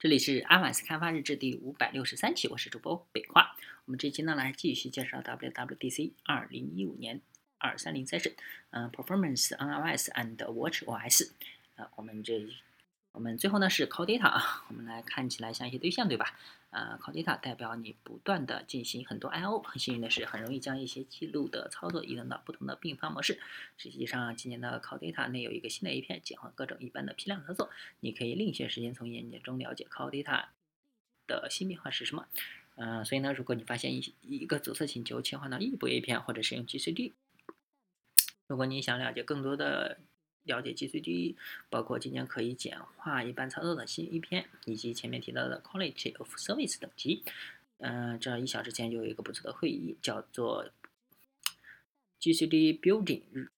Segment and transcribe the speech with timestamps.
[0.00, 3.56] 这里是 iOS 开发日志第五百六十三期，我是主播北化。
[3.84, 7.20] 我们这期呢来继续介绍 WWDC 二零一五年
[7.58, 8.36] 二三零赛事，
[8.70, 11.30] 嗯，Performance on iOS and WatchOS。
[11.74, 12.48] 呃，我们这
[13.10, 16.38] 我们最后呢是 Call Data 啊，我们来看起来像一些对象，对吧？
[16.70, 23.40] 呃，co-data 代表你不断的进行很多 I/O，很幸运的是，很容易将一些记录的操作移动到不同的并发模式。
[23.78, 27.70] 实际上，今年的 co-data 内有一个新的 A 片，简化各种一般的批量操作。
[28.00, 30.48] 你可以另选时间从演讲中了解 co-data
[31.26, 32.26] 的新变化是什么。
[32.76, 37.12] 嗯，所以呢，如果你发现一一个阻塞请求切换到异步 A 片，或者是用 GCD，
[38.46, 39.98] 如果你想了解更多的。
[40.44, 41.36] 了解 GCD，
[41.68, 47.22] 包括今年可以简化一般操作的新一篇，以及前面提到的 Quality of Service 等级。
[47.78, 50.70] 嗯，这一小时前就有一个不错的会议，叫做
[52.20, 53.48] GCD Building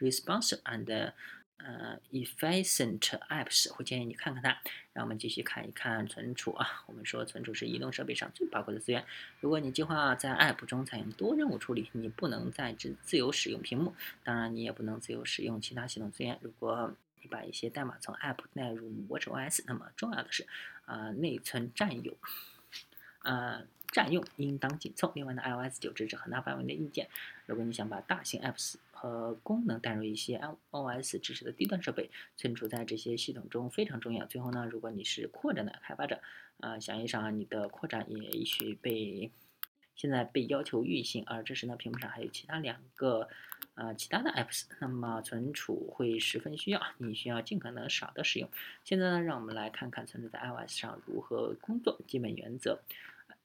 [0.00, 1.12] Response and
[1.58, 4.58] 呃，efficient apps 会建议你看看它。
[4.92, 6.84] 让我们继续看一看存储啊。
[6.86, 9.04] 我们说存储是移动设备上最宝贵的资源。
[9.40, 16.38] 如果你计划在 app 中采用多任务处理，你不能再自自由使用屏幕，当然你也不能自由使用其他系统资源。
[16.40, 20.46] 如果你把一些代码从 app 带入 watchOS，那么重要的是
[20.84, 22.16] 啊内存占有，
[23.22, 23.66] 呃。
[23.92, 25.10] 占用应当紧凑。
[25.14, 27.08] 另外呢，iOS 九支持很大范围的硬件。
[27.46, 30.40] 如果你想把大型 apps 和功能带入一些
[30.72, 34.24] iOS 支持的低端设备，存储在这些系统中非常重要。
[34.24, 36.22] 最后呢，如果你是扩展的开发者，
[36.60, 39.30] 啊，想一想，你的扩展也许被
[39.94, 43.28] 现在被要求运行，而这时呢，屏幕上还有其他两个
[43.74, 48.48] 啊其他的 apps，那么存储会十分需要，你需要尽可能少的使用。
[48.82, 52.00] 现在呢，让我们来看看存储在 iOS 上如何工作。
[52.06, 52.80] 基本原则。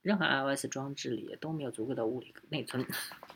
[0.01, 2.85] 任何 iOS 装置里都没有足够的物理内存，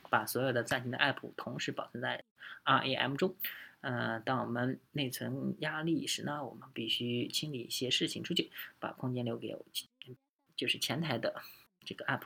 [0.09, 2.23] 把所有的暂停的 App 同时保存在
[2.63, 3.35] RAM 中。
[3.81, 9.55] 呃，当我们内存压力时呢，我们必须清理一些事情出去，把空间留给
[10.55, 11.41] 就是前台的
[11.85, 12.22] 这个 App。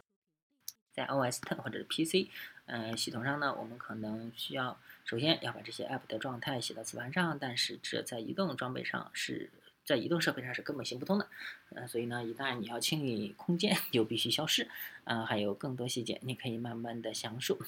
[0.91, 2.29] 在 OS Ten 或者 PC，
[2.65, 9.51] 呃，系统上呢，我们可能需要首先要把这些 App 的状态写到磁盘上，但是这在移动装备上是。
[9.89, 11.27] 在移动设备上是根本行不通的，
[11.69, 14.69] 呃，所以呢，一旦你要清理空间， 就必须消失，
[15.03, 17.59] 呃，还有更多细节，你可以慢慢的详述。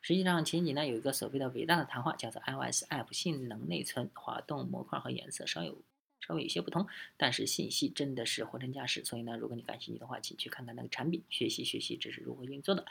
[0.00, 5.76] 实际上，前几呢有一个所谓的伟大的谈话，叫做 iOS App 性能内存、滑动模块和颜色稍有。
[6.26, 6.86] 稍微有些不同，
[7.16, 9.04] 但是信息真的是货真价实。
[9.04, 12.84] 所以呢，如果你感兴趣的话，请去看看那个产品，学习学习这是如何运作的。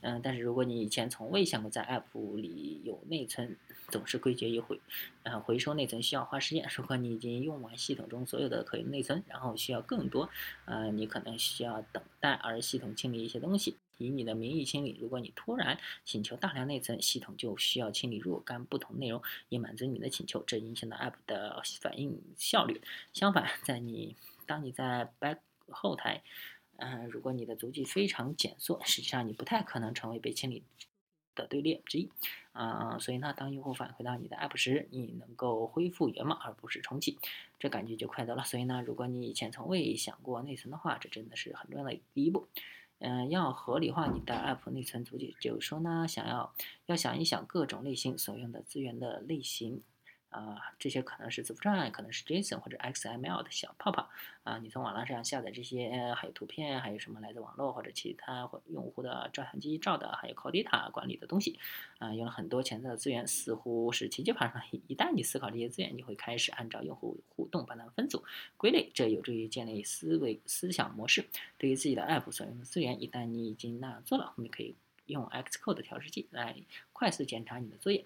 [0.00, 3.56] 嗯，但是如果你以前从未想过在 App 里有内存，
[3.88, 4.80] 总是归结于回，
[5.22, 6.68] 呃，回收内存需要花时间。
[6.76, 10.28] 如果你已经用完系统中所有的可用内存，然后需要更多，
[10.64, 13.76] 呃，你可能需要等待，而系统清理一些东西。
[14.06, 22.80] 以你的名义清理，如果你突然请求大量内存，系统就需要清理若干不同内容以满足你的请求，这影响到 App 的反应效率。
[23.12, 26.22] 相反，在你当你在 Back 后台，
[26.76, 30.64] 呃，如果你的足迹非常减缩，实际上你不太可能成为被清理
[31.34, 32.10] 的队列之一。
[32.52, 37.18] 啊，所以呢，当用户返回到你的 App 时，你能够恢复原貌而不是重启，
[37.58, 38.44] 这感觉就快多了。
[38.44, 42.46] 所以呢，如果你以前从未想过内存的话，这真的是很重要的第一步。
[43.02, 46.54] 嗯，要合理化你的 App 内存足迹，就是说呢，想要
[46.86, 49.82] 要想一想各种类型所用的资源的类型。
[50.32, 54.08] 啊，这些可能是字符串，可能是 JSON 或者 XML 的小泡泡
[54.42, 54.58] 啊。
[54.58, 61.58] 你从网络上下载这些，还有图片，还有什么来自网络或者其他或用户的照相机照的，还有 Call Data 管理的东西
[61.98, 64.64] 啊，用了很多潜在的资源，似乎是奇迹发生了。
[64.88, 68.24] 一旦你思考这些资源，你会开始按照用户互动把它们分组
[68.56, 71.26] 归类，这有助于建立思维思想模式。
[71.58, 74.74] 对于自己的 App 所用的资源，一旦你已经那样做了，你可以
[75.06, 76.56] 用 Xcode 调试器来
[76.92, 78.04] 快速检查你的作业。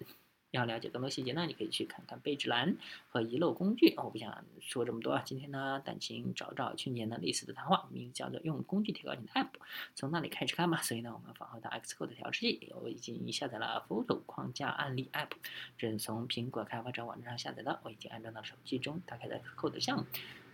[0.51, 2.77] 要了解更多细节呢，你可以去看看备注栏
[3.09, 3.93] 和遗漏工具。
[3.97, 9.49] 我不想说这么多啊，今天呢，但请找找去年的类似的谈话，名字叫做“用工具提高你的 App”，
[9.93, 10.81] 从那里开始看吧。
[10.81, 15.31] 所以呢，我们返回到 Xcode 调试器，我已经下载了 Photo 框架案例 App，
[15.77, 20.05] 这是从苹果开发者网站上下载的，我已经安装到手机中，打开 Xcode 项目，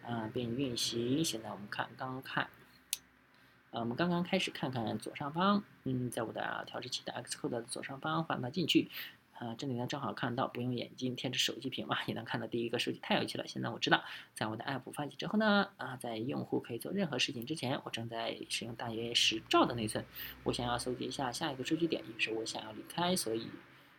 [0.08, 1.24] 啊，并运行。
[1.24, 2.50] 现在我们看，刚看，
[3.70, 8.90] 呃，我们刚刚开始看看左上方，嗯，在我的调试器的 Xcode 的左上方放大进去。
[9.34, 13.48] 啊，这里呢正好看到不用眼睛贴着手机屏嘛，也能看到第一个数据，太有趣了。
[13.48, 14.04] 现在我知道，
[14.34, 20.06] 在我的 App 发起之后呢，啊，在用户可以做任何事情之前，我正在使用大约十兆的内存。
[20.44, 23.48] 我想要搜集一下下一个数据点，于是我想要离开，所以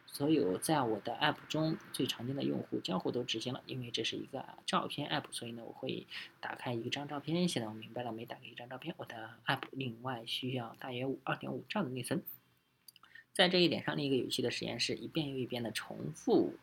[0.07, 3.61] 所有在我的 App 中最常见的用户交互都执行了。
[3.67, 6.07] 因为这是一个照片 App，所以呢，我会
[6.41, 7.49] 打开一张照片。
[7.49, 12.23] 现在我明白了，每打开一张照片，我的 App 另外需要大约五二点五兆的内存。
[13.35, 16.55] 在这一点上，另一个有趣的实验是一遍又一遍的重复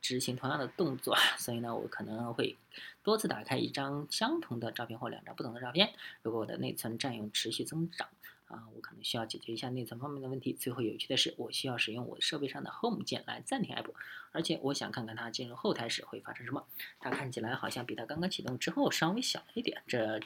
[0.00, 2.56] 执行同样的动作， 所以呢，我可能会
[3.02, 5.92] 多次打开一张相同的照片或两张不同的照片。
[6.22, 8.08] 如果我的内存占用持续增长，
[8.46, 10.54] 啊，我可能需要解决一下内存方面的问题。
[10.54, 13.90] 最后有趣的是，我需要使用我设备上的 Home 键来暂停 App，
[14.32, 16.66] 而且我想看看它进入后台时会发生什么。
[17.00, 20.20] 它看起来好像比它刚刚启动之后稍微小了一点，这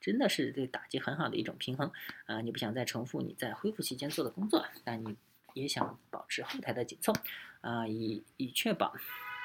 [0.00, 1.90] 真的是对打击很好的一种平衡。
[2.26, 5.16] 啊，你不想再重复你在恢复期间做的工作，但你。
[5.54, 7.12] 也想保持后台的紧凑，
[7.60, 8.94] 啊，以以确保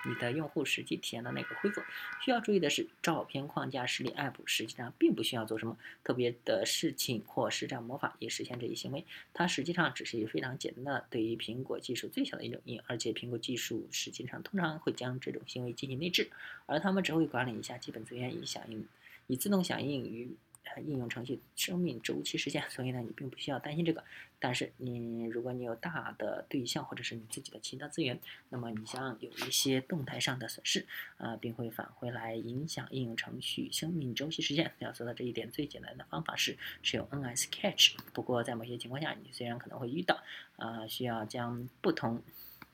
[0.08, 1.82] 你的用户实际体验的那个恢复。
[2.24, 9.04] 需要注意的是，照片框架实例 App 实际上并不需要做什么特别的事情或实战魔法以实现这一行为。
[9.34, 16.30] 它实际上只是一个非常简单的对于苹果技术最小的一种应用，而且苹果技术实际上通常会将这种行为进行内置，
[16.68, 18.88] 而他们只会管理一下基本资源以响应，
[19.28, 20.36] 以自动响应于。
[20.82, 24.04] 应用程序生命周期时间，所以呢，你并不需要担心这个。
[24.38, 28.20] 但是你如果你有大的对象或者是你自己的其他资源，
[28.50, 30.86] 那么你将有一些动态上的损失，
[31.18, 34.72] 啊，并会返回来影响应用程序生命周期时间。
[34.80, 37.96] 要做到这一点，最简单的方法是使用 NS Catch。
[38.14, 40.22] 不过在某些情况下，你虽然可能会遇到，
[40.58, 42.22] 啊，需要将不同。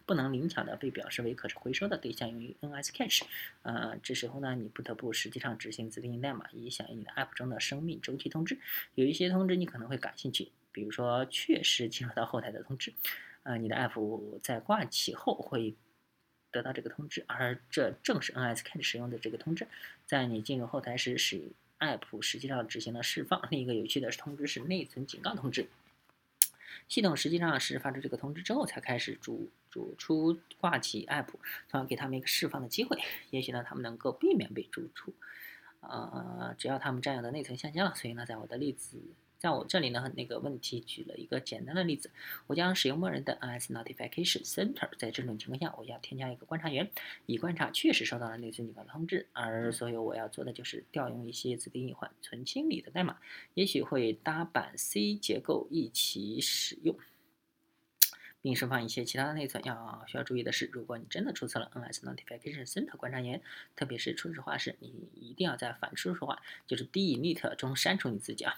[0.06, 3.24] 不能灵巧的被表示为可回收的对象用于 NSCache，
[3.64, 8.58] 呃，这时候呢，你不得不实际上执行自定义代码以响应你的 App 中的生命周期通知。
[8.96, 12.94] 有一些通知你可能会感兴趣，比如说确实进入到后台的通知，
[13.44, 15.76] 呃，你的 App 在挂起后会
[16.52, 19.68] 得到这个通知，而这正是 NS Catch 使用的这个通知。
[20.06, 21.42] 在你进入后台时，使
[21.80, 23.48] App 实际上执行了释放。
[23.50, 25.68] 另一个有趣的通知是内存警告通知。
[26.88, 31.28] 系统实际上是发出这个通知之后才开始主主出挂起 app，
[31.70, 33.00] 从而给他们一个释放的机会。
[33.30, 35.14] 也许呢，他们能够避免被逐出，
[35.82, 37.96] 呃，只要他们占有的内存下降了。
[37.96, 38.98] 所以呢，在我的例子。
[39.42, 42.12] 在我这里呢，那个问题举了一个简单的例子，
[42.46, 44.88] 我将使用默认的 NS Notification Center。
[45.00, 46.92] 在这种情况下，我要添加一个观察员，
[47.26, 49.26] 以观察确实收到了内存警告的通知。
[49.34, 53.18] 而所有我要做的就是调用一些自定义缓存清理的代码，
[53.56, 56.96] 也许会搭板 C 结构一起使用，
[58.44, 59.66] 并释放一些其他的内存。
[59.66, 63.42] 要需要注意的是，如果你真的注册了 NS Notification Center 观察员，
[63.76, 68.54] 特别是初始化时，你一定要在反初始化，就是 delete 中删除你自己啊。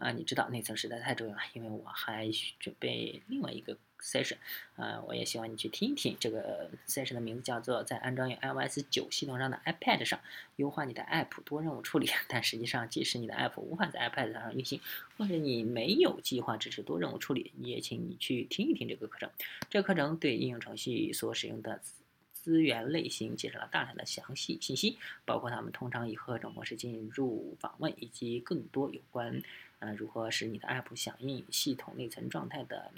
[0.00, 4.38] 啊，你知道内存实在太重要了，因为我还准备另外一个 session，
[4.76, 6.16] 啊，我也希望你去听一听。
[6.18, 10.18] 这个 session 的名字叫做在安装于 iOS 九系统上的 iPad 上
[10.56, 12.08] 优化你的 App 多任务处理。
[12.28, 14.80] 但实际上，即使你的 App 无法在 iPad 上运行，
[15.18, 19.30] 或者你没有计划支持多任务处理，你也请你去听一听这个课程。
[19.68, 21.80] 这个课程对应用程序所使用的
[22.32, 24.96] 资源类型介绍了大量的详细信息，
[25.26, 29.42] 包括他们通常以何种模式进入访问，以及更多有关。
[29.80, 32.92] 呃，如何使你的 App 响应系统内存状态的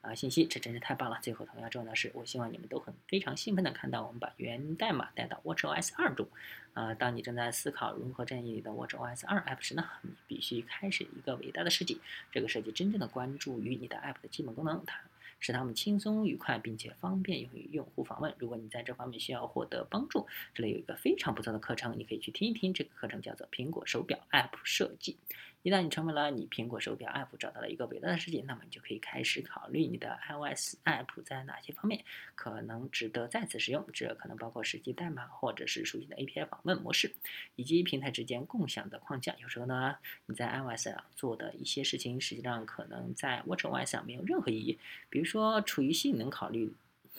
[0.00, 0.44] 啊信息？
[0.46, 1.18] 这真是太棒了！
[1.22, 6.26] 最后，同样重要的是，我希望你们都很非常兴奋的看到我们把源代码带到 WatchOS 2中。
[6.72, 12.00] 啊，当你正在思考如何建立你的 WatchOS 2 App 时呢，你必须开始一个伟大的设计。
[12.32, 15.00] 这个设计真正的关注于你的 App 的基本功能，它。
[15.42, 18.34] 使它们轻松愉快，并且方便用于用户访问。
[18.36, 22.74] 如果你在这方面需要获得帮助，这里有一个非常不错的课程，你可以去听一听。
[22.74, 25.16] 这个课程叫做《苹果手表 App 设计》。
[25.62, 32.02] 一旦你成为了你苹果手表 App 找到了一个伟大的世界，那么你就可以开始考虑你的 iOS App 在哪些方面
[32.34, 33.86] 可能值得再次使用。
[33.92, 37.14] 这可能包括实际代码，或者是熟悉的 API 访问模式，
[37.56, 39.34] 以及平台之间共享的框架。
[39.42, 44.78] 有时候呢，你在 iOS 上做的一些事情，实际上可能在 WatchOS 上没有任何意义。
[45.10, 46.72] 比如说，出于性能考虑。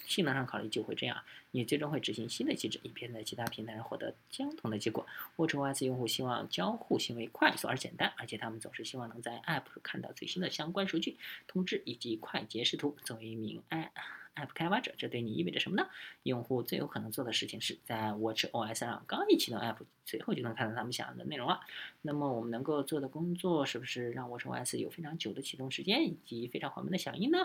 [0.07, 5.05] 性能上考虑就会这样，你最终会执行新的机制，以便在其他平台上获得相同的结果。
[5.37, 11.17] WatchOS 用户希望交互行为快速而简单，而且他们总是希望能在 App 看到最新的相关数据、
[11.47, 12.95] 通知以及快捷视图。
[13.03, 13.91] 作为一名 i
[14.35, 15.87] App 开发者，这对你意味着什么呢？
[16.23, 21.59] 用户最有可能做的事情是在 WatchOS 上刚一启动 App，随后就能看到他们想要的内容了。
[22.01, 27.37] 那么我们能够做的工作是不是让 WatchOS 有非常久的启动时间以及非常缓慢的响应呢？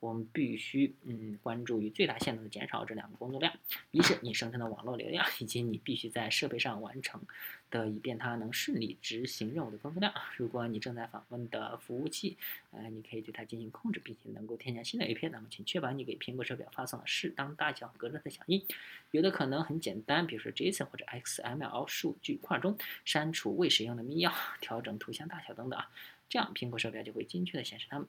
[0.00, 3.52] 我们必须嗯关注于最大限度的减少这两个工作量：
[3.90, 7.20] 一是你生成的网络流量，以及你必须在设备上完成。
[7.70, 10.10] 的，以便它能顺利执行任务的工作量。
[10.38, 12.38] 如果你正在访问的服务器，
[12.70, 15.28] 呃，你可以对它进行控制，并且能够添加新的 API。
[15.30, 18.62] 那么，请确保你给苹果手表发送了适当大小格式的响应。
[19.12, 25.90] 有的可能很简单，比如说 JSON 或者 XML 数据块中删除未使用的密钥、 调整图像大小等等啊。
[26.28, 28.06] 这样，苹果手表就会精确的显示它们，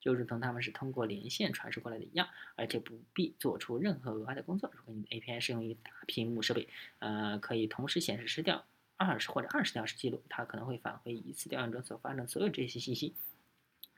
[0.00, 4.68] 就如同它们是通过连线传输过来的一样，而且不必做出任何额外的工作。
[4.74, 8.64] 如果你的 API 适用于大屏幕设备，呃，可以同时显示十条。
[8.98, 13.14] 二十或者二十条式记录，它可能会返回一次调用中所发生的所有这些信息。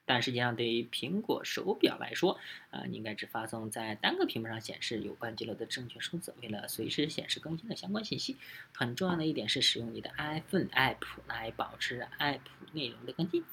[0.06, 2.38] 但实际上，对于苹果手表来说，
[2.70, 6.34] 啊，你应该只发送在单个屏幕上显示有关记录的正确数字。
[6.42, 8.36] 为了随时显示更新的相关信息，
[8.74, 12.40] 很重要的一点是使用你的 iPhone App 来保持 App
[12.72, 13.44] 内容的更新。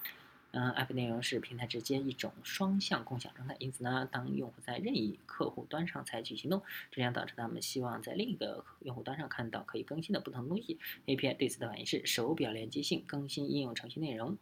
[0.54, 10.78] 嗯，App 内容是平台之间一种双向共享状态，因此呢，当用户在任意客户端上采取行动，这将导致他们希望在另一个用户端上看到可以更新的不同东西。
[11.06, 14.38] API 对此的反应是手表连接性更新应用程序内容。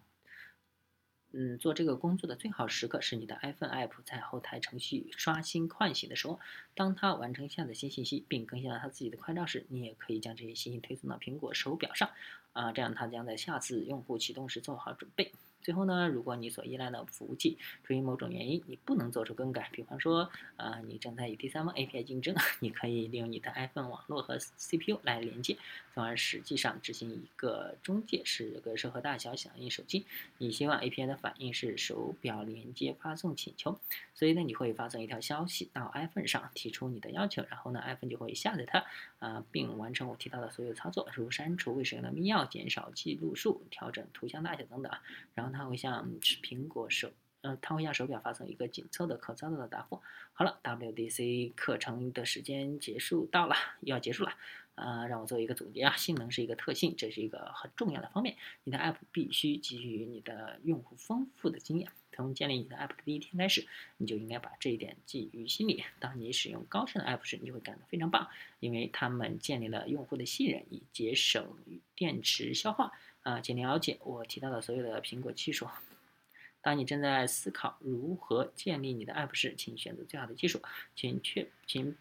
[1.31, 6.39] 嗯，做这个工作的最好时刻是你的 iPhone App 在后台程序刷新唤醒的时候。
[6.73, 12.09] 当它完成下载新信息并更新了它自己的快照时，你也可以将这些信息推送到苹果手表上。
[12.53, 15.31] 啊，这样它将在下次用户启动时做好准备。
[15.61, 25.57] 最后呢，如果你所依赖的服务器出于某种原因你不能做出更改，比方说，呃，你正在与第三方 API 竞争， 你可以利用你的 iPhone 网络和 CPU 来连接，
[25.93, 30.05] 从而实际上执行一个中介是格式和大小响应手机。
[30.37, 33.77] 你希望 API 的反应是手表连接发送请求，
[34.15, 38.85] 所以呢，你会发送一条消息到 iPhone 上提出你的要求，然后呢，iPhone 就会下载它，
[39.19, 44.91] 啊，并完成我提到的所有操作，如删除未使用的密钥、减少记录数、调整图像大小等等，
[45.35, 45.48] 然后。
[45.51, 50.01] 他会向苹果手，呃，他会向手表发送一个紧凑的可操作的答复。
[50.33, 54.33] 好了，WDC 课程的时间结束到了，要结束了，
[54.75, 55.95] 啊，让我做一个总结啊。
[55.95, 58.37] 性能是一个特性，这是一个很重要的方面。
[58.63, 61.91] 你的 App 必须给予你的用户丰富的经验。
[62.19, 65.85] 从建立你的 App 的第一天开始，你就应该把这一点记于心里。
[65.99, 68.27] 当你使用高效的 App 时，你就会感到非常棒，
[68.59, 71.47] 因为他们建立了用户的信任，以节省
[71.95, 72.91] 电池消耗。
[73.21, 75.65] 啊，请了解我提到的所有的苹果技术。
[76.61, 80.61] 当你正在思考如何建立你的 App 时，请选择最好的技术。
[80.97, 81.95] 请确，请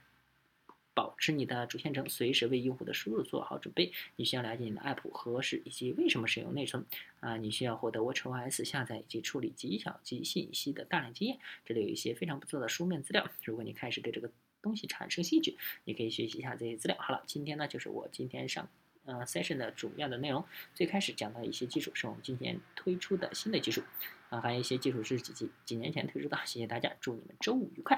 [0.98, 3.92] 保持你的主线程，随时为用户的输入做好准备。
[4.16, 6.84] 你需要了解你的 App 何时以及为什么使用内存。
[7.20, 11.38] 啊，你需要获得 WatchOS 下载以及处理极小级信息的大量经验。
[11.64, 13.30] 这里有一些非常不错的书面资料。
[13.44, 14.28] 如果你开始对这个
[14.60, 16.96] 东西产生兴趣，你可以学习一下这些资料。
[16.98, 18.68] 好了，今天呢就是我今天上。
[19.04, 23.84] 呃，session 的主要的内容，最开始讲到一些技术是我们今年推出的新的技术，
[24.30, 26.36] 啊，还有一些技术是几几几年前推出的。
[26.44, 27.96] 谢谢大家，祝你们周五愉快。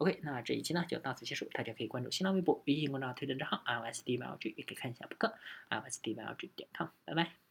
[0.00, 5.34] OK，那这一期呢就到此结束，大家可以关注新浪微博、微信公众号、推特账号 l s d y g 也可以看一下博客
[5.68, 7.49] l s d y g 点 com，拜拜。